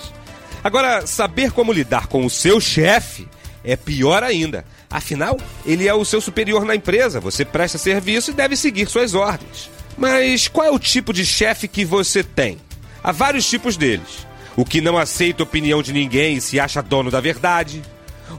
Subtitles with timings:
[0.63, 3.27] Agora, saber como lidar com o seu chefe
[3.65, 4.63] é pior ainda.
[4.89, 9.13] Afinal, ele é o seu superior na empresa, você presta serviço e deve seguir suas
[9.13, 9.69] ordens.
[9.97, 12.57] Mas qual é o tipo de chefe que você tem?
[13.03, 14.25] Há vários tipos deles.
[14.55, 17.81] O que não aceita opinião de ninguém e se acha dono da verdade.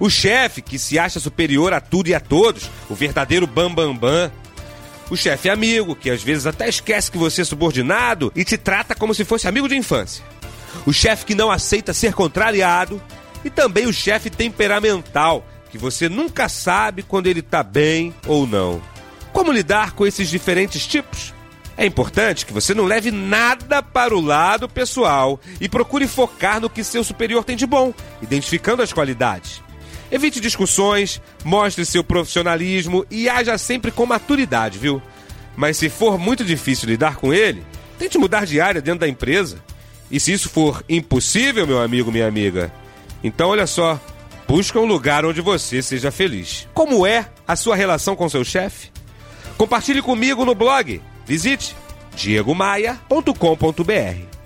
[0.00, 3.95] O chefe que se acha superior a tudo e a todos, o verdadeiro bambambam.
[3.95, 4.33] Bam, bam.
[5.11, 8.95] O chefe amigo, que às vezes até esquece que você é subordinado e te trata
[8.95, 10.25] como se fosse amigo de infância.
[10.84, 13.01] O chefe que não aceita ser contrariado.
[13.45, 18.83] E também o chefe temperamental, que você nunca sabe quando ele está bem ou não.
[19.33, 21.33] Como lidar com esses diferentes tipos?
[21.77, 26.69] É importante que você não leve nada para o lado pessoal e procure focar no
[26.69, 29.62] que seu superior tem de bom, identificando as qualidades.
[30.11, 35.03] Evite discussões, mostre seu profissionalismo e haja sempre com maturidade, viu?
[35.56, 37.65] Mas se for muito difícil lidar com ele,
[37.98, 39.59] tente mudar de área dentro da empresa.
[40.11, 42.73] E se isso for impossível, meu amigo, minha amiga,
[43.23, 44.00] então olha só,
[44.47, 46.67] busca um lugar onde você seja feliz.
[46.72, 48.91] Como é a sua relação com seu chefe?
[49.59, 51.03] Compartilhe comigo no blog.
[51.27, 51.77] Visite
[52.17, 54.39] diegomaia.com.br.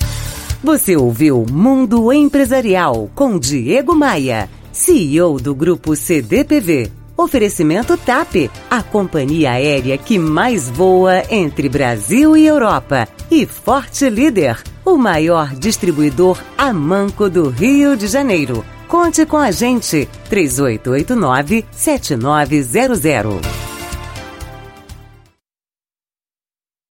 [0.64, 4.48] Você ouviu Mundo Empresarial com Diego Maia.
[4.72, 6.90] CEO do Grupo CDPV.
[7.16, 13.06] Oferecimento TAP, a companhia aérea que mais voa entre Brasil e Europa.
[13.30, 18.64] E Forte Líder, o maior distribuidor a manco do Rio de Janeiro.
[18.88, 23.61] Conte com a gente, 3889 7900.